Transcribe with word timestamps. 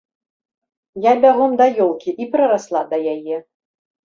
Я 1.03 1.13
бягом 1.25 1.51
да 1.61 1.67
ёлкі 1.87 2.17
і 2.25 2.27
прырасла 2.33 2.81
да 2.95 3.03
яе. 3.13 3.37